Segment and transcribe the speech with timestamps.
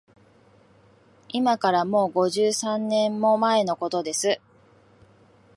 [1.27, 4.41] いまから、もう五十三年も前のことです